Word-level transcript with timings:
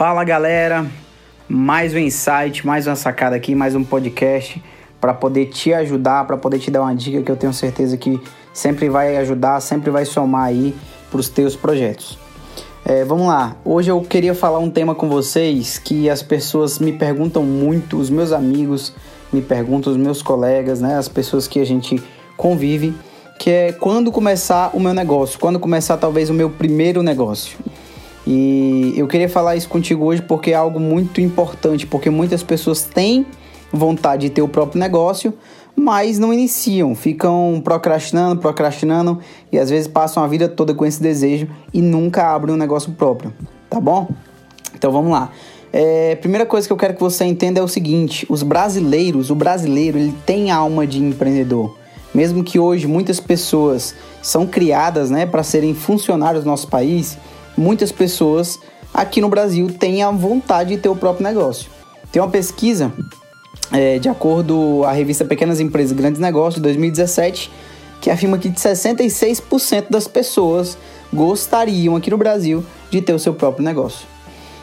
Fala 0.00 0.24
galera, 0.24 0.86
mais 1.46 1.92
um 1.92 1.98
insight, 1.98 2.66
mais 2.66 2.86
uma 2.86 2.96
sacada 2.96 3.36
aqui, 3.36 3.54
mais 3.54 3.74
um 3.74 3.84
podcast 3.84 4.58
para 4.98 5.12
poder 5.12 5.50
te 5.50 5.74
ajudar, 5.74 6.26
para 6.26 6.38
poder 6.38 6.58
te 6.58 6.70
dar 6.70 6.80
uma 6.80 6.94
dica 6.94 7.20
que 7.20 7.30
eu 7.30 7.36
tenho 7.36 7.52
certeza 7.52 7.98
que 7.98 8.18
sempre 8.50 8.88
vai 8.88 9.18
ajudar, 9.18 9.60
sempre 9.60 9.90
vai 9.90 10.06
somar 10.06 10.44
aí 10.44 10.74
para 11.10 11.20
os 11.20 11.28
teus 11.28 11.54
projetos. 11.54 12.18
É, 12.82 13.04
vamos 13.04 13.26
lá, 13.26 13.54
hoje 13.62 13.90
eu 13.90 14.00
queria 14.00 14.34
falar 14.34 14.58
um 14.58 14.70
tema 14.70 14.94
com 14.94 15.06
vocês 15.06 15.76
que 15.76 16.08
as 16.08 16.22
pessoas 16.22 16.78
me 16.78 16.94
perguntam 16.94 17.42
muito, 17.42 17.98
os 17.98 18.08
meus 18.08 18.32
amigos 18.32 18.94
me 19.30 19.42
perguntam, 19.42 19.92
os 19.92 19.98
meus 19.98 20.22
colegas, 20.22 20.80
né, 20.80 20.96
as 20.96 21.08
pessoas 21.08 21.46
que 21.46 21.60
a 21.60 21.66
gente 21.66 22.02
convive, 22.38 22.94
que 23.38 23.50
é 23.50 23.72
quando 23.72 24.10
começar 24.10 24.70
o 24.72 24.80
meu 24.80 24.94
negócio, 24.94 25.38
quando 25.38 25.60
começar 25.60 25.98
talvez 25.98 26.30
o 26.30 26.34
meu 26.34 26.48
primeiro 26.48 27.02
negócio. 27.02 27.58
E 28.32 28.94
eu 28.96 29.08
queria 29.08 29.28
falar 29.28 29.56
isso 29.56 29.68
contigo 29.68 30.04
hoje 30.04 30.22
porque 30.22 30.52
é 30.52 30.54
algo 30.54 30.78
muito 30.78 31.20
importante, 31.20 31.84
porque 31.84 32.08
muitas 32.08 32.44
pessoas 32.44 32.84
têm 32.84 33.26
vontade 33.72 34.28
de 34.28 34.30
ter 34.30 34.40
o 34.40 34.46
próprio 34.46 34.78
negócio, 34.78 35.34
mas 35.74 36.16
não 36.16 36.32
iniciam, 36.32 36.94
ficam 36.94 37.60
procrastinando, 37.64 38.40
procrastinando 38.40 39.18
e 39.50 39.58
às 39.58 39.68
vezes 39.68 39.88
passam 39.88 40.22
a 40.22 40.28
vida 40.28 40.48
toda 40.48 40.72
com 40.72 40.86
esse 40.86 41.02
desejo 41.02 41.48
e 41.74 41.82
nunca 41.82 42.32
abrem 42.32 42.54
um 42.54 42.56
negócio 42.56 42.92
próprio, 42.92 43.34
tá 43.68 43.80
bom? 43.80 44.08
Então 44.76 44.92
vamos 44.92 45.10
lá. 45.10 45.32
É, 45.72 46.14
primeira 46.14 46.46
coisa 46.46 46.68
que 46.68 46.72
eu 46.72 46.76
quero 46.76 46.94
que 46.94 47.00
você 47.00 47.24
entenda 47.24 47.58
é 47.58 47.62
o 47.64 47.68
seguinte: 47.68 48.24
os 48.28 48.44
brasileiros, 48.44 49.30
o 49.30 49.34
brasileiro, 49.34 49.98
ele 49.98 50.14
tem 50.24 50.52
alma 50.52 50.86
de 50.86 51.02
empreendedor. 51.02 51.76
Mesmo 52.14 52.44
que 52.44 52.60
hoje 52.60 52.86
muitas 52.86 53.18
pessoas 53.18 53.92
são 54.22 54.46
criadas, 54.46 55.10
né, 55.10 55.26
para 55.26 55.42
serem 55.42 55.74
funcionários 55.74 56.44
do 56.44 56.50
nosso 56.50 56.68
país, 56.68 57.18
muitas 57.60 57.92
pessoas 57.92 58.58
aqui 58.92 59.20
no 59.20 59.28
Brasil 59.28 59.68
têm 59.78 60.02
a 60.02 60.10
vontade 60.10 60.74
de 60.74 60.80
ter 60.80 60.88
o 60.88 60.96
próprio 60.96 61.22
negócio. 61.22 61.70
Tem 62.10 62.20
uma 62.20 62.30
pesquisa, 62.30 62.92
é, 63.70 63.98
de 63.98 64.08
acordo 64.08 64.82
a 64.84 64.92
revista 64.92 65.24
Pequenas 65.24 65.60
Empresas 65.60 65.92
e 65.92 65.94
Grandes 65.94 66.20
Negócios, 66.20 66.56
de 66.56 66.62
2017, 66.62 67.50
que 68.00 68.10
afirma 68.10 68.38
que 68.38 68.50
66% 68.50 69.90
das 69.90 70.08
pessoas 70.08 70.78
gostariam 71.12 71.94
aqui 71.96 72.10
no 72.10 72.16
Brasil 72.16 72.64
de 72.90 73.02
ter 73.02 73.12
o 73.12 73.18
seu 73.18 73.34
próprio 73.34 73.64
negócio. 73.64 74.06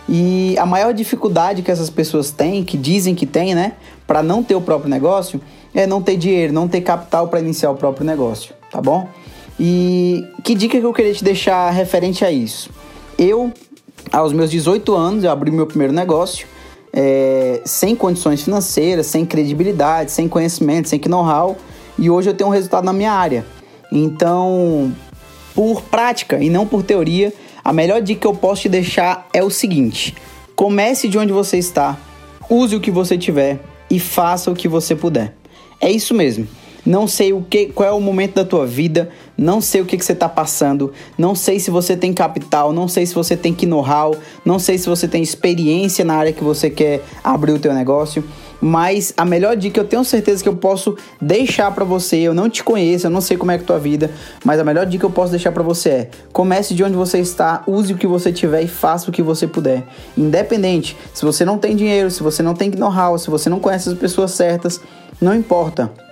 E 0.09 0.56
a 0.58 0.66
maior 0.66 0.94
dificuldade 0.94 1.61
que 1.61 1.70
essas 1.70 1.89
pessoas 1.89 2.32
têm, 2.32 2.64
que 2.64 2.78
dizem 2.78 3.14
que 3.14 3.26
têm, 3.26 3.54
né, 3.54 3.73
para 4.08 4.23
não 4.23 4.42
ter 4.42 4.56
o 4.56 4.61
próprio 4.61 4.89
negócio, 4.89 5.39
é 5.76 5.86
não 5.86 6.02
ter 6.02 6.17
dinheiro, 6.17 6.52
não 6.52 6.67
ter 6.67 6.82
capital 6.82 7.28
para 7.28 7.39
iniciar 7.39 7.70
o 7.70 7.76
próprio 7.76 8.06
negócio, 8.06 8.56
tá 8.72 8.82
bom? 8.82 9.08
E 9.59 10.26
que 10.44 10.56
dica 10.56 10.80
que 10.80 10.86
eu 10.86 10.94
queria 10.94 11.14
te 11.14 11.23
deixar 11.23 11.70
referente 11.72 12.23
a 12.23 12.32
isso? 12.32 12.70
Eu, 13.18 13.52
aos 14.12 14.32
meus 14.32 14.52
18 14.52 14.94
anos, 14.94 15.23
eu 15.23 15.32
abri 15.32 15.50
meu 15.50 15.66
primeiro 15.66 15.92
negócio, 15.92 16.48
é, 16.94 17.62
sem 17.66 17.96
condições 17.96 18.44
financeiras, 18.44 19.08
sem 19.08 19.26
credibilidade, 19.26 20.12
sem 20.12 20.28
conhecimento, 20.28 20.88
sem 20.88 21.02
know-how, 21.08 21.58
e 21.98 22.10
hoje 22.10 22.30
eu 22.30 22.34
tenho 22.36 22.50
um 22.50 22.54
resultado 22.54 22.86
na 22.86 22.94
minha 22.94 23.12
área. 23.12 23.44
Então, 23.92 24.94
por 25.56 25.82
prática 25.82 26.38
e 26.44 26.50
não 26.50 26.68
por 26.68 26.84
teoria, 26.84 27.34
a 27.64 27.73
melhor 27.73 28.02
dica 28.02 28.22
que 28.22 28.28
eu 28.28 28.36
posso 28.36 28.64
te 28.64 28.70
deixar 28.70 29.28
é 29.34 29.44
o 29.44 29.50
seguinte: 29.50 30.16
comece 30.56 31.08
de 31.08 31.18
onde 31.18 31.34
você 31.34 31.58
está, 31.58 31.98
use 32.48 32.76
o 32.76 32.80
que 32.80 32.92
você 32.92 33.18
tiver 33.18 33.60
e 33.90 34.00
faça 34.00 34.52
o 34.52 34.56
que 34.56 34.68
você 34.68 34.95
puder. 34.95 35.34
É 35.82 35.90
isso 35.90 36.14
mesmo 36.14 36.48
não 36.88 37.05
sei 37.05 37.33
o 37.33 37.41
que, 37.41 37.66
qual 37.66 37.89
é 37.89 37.91
o 37.91 37.99
momento 37.99 38.35
da 38.35 38.45
tua 38.45 38.66
vida, 38.66 39.09
não 39.37 39.59
sei 39.59 39.81
o 39.81 39.86
que, 39.86 39.98
que 39.98 40.05
você 40.05 40.14
está 40.14 40.30
passando, 40.30 40.93
não 41.17 41.36
sei 41.36 41.59
se 41.59 41.70
você 41.70 41.98
tem 41.98 42.14
capital, 42.14 42.71
não 42.71 42.87
sei 42.87 43.05
se 43.05 43.14
você 43.14 43.36
tem 43.36 43.53
know-how, 43.64 44.15
não 44.45 44.58
sei 44.58 44.77
se 44.77 44.87
você 44.87 45.05
tem 45.05 45.21
experiência 45.21 46.05
na 46.05 46.15
área 46.15 46.31
que 46.31 46.42
você 46.42 46.70
quer 46.70 47.03
abrir 47.21 47.52
o 47.52 47.59
teu 47.59 47.73
negócio, 47.73 48.23
mas 48.61 49.14
a 49.17 49.26
melhor 49.26 49.58
dica 49.58 49.81
eu 49.81 49.83
tenho 49.83 50.05
certeza 50.05 50.42
que 50.42 50.47
eu 50.47 50.55
posso 50.55 50.95
deixar 51.21 51.70
para 51.71 51.83
você, 51.83 52.20
eu 52.20 52.33
não 52.33 52.49
te 52.49 52.64
conheço, 52.64 53.08
eu 53.08 53.11
não 53.11 53.20
sei 53.20 53.36
como 53.36 53.52
é 53.52 53.58
que 53.58 53.64
é 53.64 53.65
a 53.65 53.67
tua 53.67 53.80
vida, 53.80 54.09
mas 54.45 54.58
a 54.58 54.64
melhor 54.64 54.86
dica 54.86 55.02
que 55.02 55.05
eu 55.05 55.11
posso 55.11 55.31
deixar 55.31 55.52
para 55.52 55.64
você 55.64 55.89
é: 55.89 56.09
comece 56.31 56.73
de 56.73 56.86
onde 56.86 56.95
você 56.95 57.20
está, 57.20 57.64
use 57.67 57.92
o 57.92 57.97
que 57.97 58.08
você 58.08 58.31
tiver 58.31 58.61
e 58.61 58.67
faça 58.67 59.09
o 59.09 59.14
que 59.14 59.21
você 59.21 59.45
puder. 59.45 59.83
Independente, 60.17 60.95
se 61.14 61.26
você 61.26 61.43
não 61.43 61.58
tem 61.58 61.76
dinheiro, 61.76 62.09
se 62.09 62.23
você 62.23 62.42
não 62.42 62.53
tem 62.53 62.71
know-how, 62.71 63.20
se 63.20 63.30
você 63.30 63.49
não 63.49 63.59
conhece 63.59 63.89
as 63.89 63.95
pessoas 63.95 64.31
certas, 64.31 64.80
não 65.20 65.36
importa. 65.36 66.07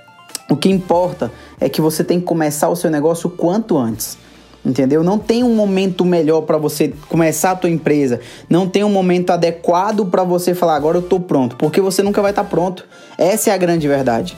O 0.50 0.56
que 0.56 0.70
importa 0.70 1.32
é 1.60 1.68
que 1.68 1.82
você 1.82 2.04
tem 2.04 2.20
que 2.20 2.26
começar 2.26 2.70
o 2.70 2.76
seu 2.76 2.90
negócio 2.90 3.30
quanto 3.30 3.78
antes. 3.78 4.18
Entendeu? 4.66 5.04
Não 5.04 5.20
tem 5.20 5.44
um 5.44 5.54
momento 5.54 6.04
melhor 6.04 6.42
para 6.42 6.58
você 6.58 6.92
começar 7.08 7.52
a 7.52 7.56
tua 7.56 7.70
empresa. 7.70 8.20
Não 8.50 8.68
tem 8.68 8.84
um 8.84 8.90
momento 8.90 9.30
adequado 9.30 10.08
para 10.08 10.24
você 10.24 10.56
falar 10.56 10.76
agora 10.76 10.98
eu 10.98 11.04
tô 11.04 11.20
pronto, 11.20 11.56
porque 11.56 11.80
você 11.80 12.02
nunca 12.02 12.20
vai 12.20 12.32
estar 12.32 12.44
tá 12.44 12.50
pronto. 12.50 12.84
Essa 13.16 13.52
é 13.52 13.54
a 13.54 13.58
grande 13.58 13.88
verdade. 13.88 14.36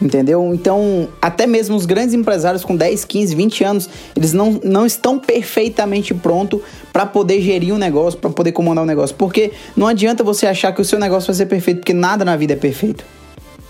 Entendeu? 0.00 0.54
Então, 0.54 1.08
até 1.20 1.46
mesmo 1.46 1.76
os 1.76 1.84
grandes 1.84 2.14
empresários 2.14 2.64
com 2.64 2.76
10, 2.76 3.04
15, 3.04 3.34
20 3.34 3.64
anos, 3.64 3.90
eles 4.16 4.32
não, 4.32 4.58
não 4.62 4.86
estão 4.86 5.18
perfeitamente 5.18 6.14
prontos 6.14 6.60
para 6.92 7.04
poder 7.04 7.40
gerir 7.42 7.74
um 7.74 7.78
negócio, 7.78 8.18
para 8.18 8.30
poder 8.30 8.52
comandar 8.52 8.84
um 8.84 8.86
negócio. 8.86 9.16
Porque 9.16 9.50
não 9.76 9.88
adianta 9.88 10.22
você 10.22 10.46
achar 10.46 10.72
que 10.72 10.80
o 10.80 10.84
seu 10.84 10.98
negócio 11.00 11.26
vai 11.26 11.36
ser 11.36 11.46
perfeito, 11.46 11.78
porque 11.78 11.92
nada 11.92 12.24
na 12.24 12.36
vida 12.36 12.52
é 12.52 12.56
perfeito. 12.56 13.04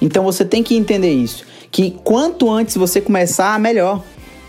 Então 0.00 0.24
você 0.24 0.44
tem 0.44 0.62
que 0.62 0.76
entender 0.76 1.12
isso 1.12 1.44
que 1.70 1.90
quanto 2.02 2.50
antes 2.50 2.76
você 2.76 3.00
começar, 3.00 3.58
melhor. 3.58 4.02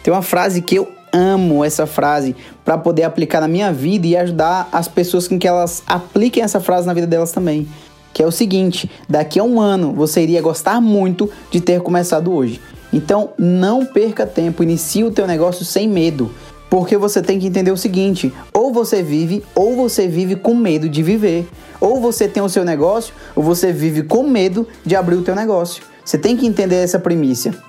Tem 0.04 0.14
uma 0.14 0.22
frase 0.22 0.62
que 0.62 0.76
eu 0.76 0.88
amo 1.12 1.64
essa 1.66 1.86
frase 1.86 2.36
para 2.64 2.78
poder 2.78 3.04
aplicar 3.04 3.42
na 3.42 3.48
minha 3.48 3.72
vida 3.74 4.08
e 4.08 4.16
ajudar 4.16 4.70
as 4.72 4.88
pessoas 4.88 5.28
com 5.28 5.38
que 5.38 5.48
elas 5.48 5.84
apliquem 5.86 6.44
essa 6.44 6.60
frase 6.60 6.88
na 6.88 6.94
vida 6.94 7.08
delas 7.08 7.32
também. 7.32 7.68
Que 8.14 8.24
é 8.24 8.26
o 8.26 8.32
seguinte: 8.32 8.90
daqui 9.08 9.40
a 9.40 9.44
um 9.44 9.60
ano 9.60 9.94
você 9.94 10.22
iria 10.22 10.42
gostar 10.42 10.80
muito 10.80 11.30
de 11.52 11.60
ter 11.60 11.82
começado 11.82 12.34
hoje. 12.34 12.62
Então 12.92 13.32
não 13.38 13.86
perca 13.86 14.26
tempo, 14.26 14.64
inicie 14.64 15.04
o 15.04 15.12
teu 15.12 15.28
negócio 15.28 15.64
sem 15.64 15.88
medo. 15.88 16.32
Porque 16.70 16.98
você 16.98 17.22
tem 17.22 17.40
que 17.40 17.48
entender 17.48 17.72
o 17.72 17.78
seguinte: 17.78 18.34
ou 18.54 18.72
você 18.72 19.02
vive, 19.02 19.44
ou 19.56 19.76
você 19.76 20.08
vive 20.08 20.36
com 20.36 20.54
medo 20.54 20.88
de 20.88 21.02
viver. 21.02 21.48
Ou 21.82 22.02
você 22.02 22.28
tem 22.28 22.44
o 22.44 22.50
seu 22.50 22.66
negócio, 22.66 23.14
ou 23.36 23.42
você 23.42 23.72
vive 23.72 24.04
com 24.04 24.24
medo 24.24 24.68
de 24.86 24.96
abrir 24.96 25.16
o 25.16 25.22
teu 25.22 25.34
negócio. 25.34 25.82
Você 26.04 26.18
tem 26.18 26.36
que 26.36 26.46
entender 26.46 26.76
essa 26.76 27.00
primícia. 27.00 27.69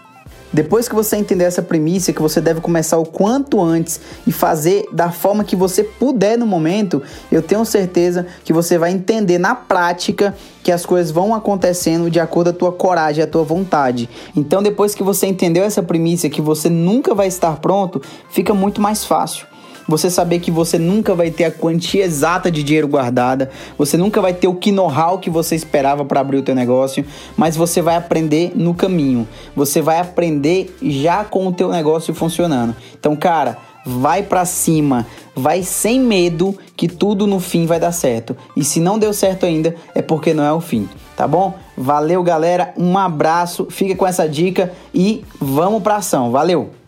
Depois 0.52 0.88
que 0.88 0.94
você 0.94 1.16
entender 1.16 1.44
essa 1.44 1.62
primícia, 1.62 2.12
que 2.12 2.20
você 2.20 2.40
deve 2.40 2.60
começar 2.60 2.98
o 2.98 3.06
quanto 3.06 3.60
antes 3.60 4.00
e 4.26 4.32
fazer 4.32 4.86
da 4.92 5.10
forma 5.10 5.44
que 5.44 5.54
você 5.54 5.84
puder 5.84 6.36
no 6.36 6.46
momento, 6.46 7.02
eu 7.30 7.40
tenho 7.40 7.64
certeza 7.64 8.26
que 8.44 8.52
você 8.52 8.76
vai 8.76 8.90
entender 8.90 9.38
na 9.38 9.54
prática 9.54 10.34
que 10.62 10.72
as 10.72 10.84
coisas 10.84 11.12
vão 11.12 11.34
acontecendo 11.34 12.10
de 12.10 12.18
acordo 12.18 12.50
com 12.50 12.56
a 12.56 12.58
tua 12.58 12.72
coragem, 12.72 13.22
a 13.22 13.26
tua 13.26 13.44
vontade. 13.44 14.08
Então, 14.36 14.62
depois 14.62 14.94
que 14.94 15.02
você 15.02 15.26
entendeu 15.26 15.62
essa 15.62 15.82
primícia, 15.82 16.28
que 16.28 16.42
você 16.42 16.68
nunca 16.68 17.14
vai 17.14 17.28
estar 17.28 17.56
pronto, 17.60 18.02
fica 18.30 18.52
muito 18.52 18.80
mais 18.80 19.04
fácil. 19.04 19.49
Você 19.90 20.08
saber 20.08 20.38
que 20.38 20.52
você 20.52 20.78
nunca 20.78 21.16
vai 21.16 21.32
ter 21.32 21.42
a 21.42 21.50
quantia 21.50 22.04
exata 22.04 22.48
de 22.48 22.62
dinheiro 22.62 22.86
guardada, 22.86 23.50
você 23.76 23.96
nunca 23.96 24.20
vai 24.20 24.32
ter 24.32 24.46
o 24.46 24.56
know-how 24.72 25.18
que 25.18 25.28
você 25.28 25.56
esperava 25.56 26.04
para 26.04 26.20
abrir 26.20 26.36
o 26.36 26.42
teu 26.42 26.54
negócio, 26.54 27.04
mas 27.36 27.56
você 27.56 27.82
vai 27.82 27.96
aprender 27.96 28.52
no 28.54 28.72
caminho. 28.72 29.26
Você 29.56 29.82
vai 29.82 29.98
aprender 29.98 30.72
já 30.80 31.24
com 31.24 31.44
o 31.44 31.52
teu 31.52 31.70
negócio 31.70 32.14
funcionando. 32.14 32.76
Então, 32.96 33.16
cara, 33.16 33.58
vai 33.84 34.22
para 34.22 34.44
cima, 34.44 35.04
vai 35.34 35.64
sem 35.64 35.98
medo 35.98 36.56
que 36.76 36.86
tudo 36.86 37.26
no 37.26 37.40
fim 37.40 37.66
vai 37.66 37.80
dar 37.80 37.90
certo. 37.90 38.36
E 38.56 38.62
se 38.62 38.78
não 38.78 38.96
deu 38.96 39.12
certo 39.12 39.44
ainda, 39.44 39.74
é 39.92 40.00
porque 40.00 40.32
não 40.32 40.44
é 40.44 40.52
o 40.52 40.60
fim, 40.60 40.88
tá 41.16 41.26
bom? 41.26 41.52
Valeu, 41.76 42.22
galera. 42.22 42.72
Um 42.78 42.96
abraço. 42.96 43.66
Fica 43.70 43.96
com 43.96 44.06
essa 44.06 44.28
dica 44.28 44.72
e 44.94 45.24
vamos 45.40 45.82
para 45.82 45.96
ação. 45.96 46.30
Valeu. 46.30 46.78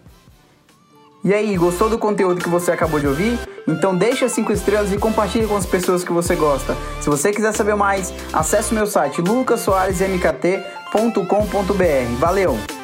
E 1.24 1.32
aí, 1.32 1.56
gostou 1.56 1.88
do 1.88 1.98
conteúdo 1.98 2.42
que 2.42 2.48
você 2.48 2.72
acabou 2.72 2.98
de 2.98 3.06
ouvir? 3.06 3.38
Então 3.68 3.96
deixa 3.96 4.28
5 4.28 4.52
estrelas 4.52 4.92
e 4.92 4.98
compartilhe 4.98 5.46
com 5.46 5.56
as 5.56 5.64
pessoas 5.64 6.02
que 6.02 6.12
você 6.12 6.34
gosta. 6.34 6.76
Se 7.00 7.08
você 7.08 7.30
quiser 7.30 7.52
saber 7.52 7.76
mais, 7.76 8.12
acesse 8.32 8.72
o 8.72 8.74
meu 8.74 8.88
site 8.88 9.20
lucassoaresmkt.com.br. 9.20 12.18
Valeu! 12.18 12.81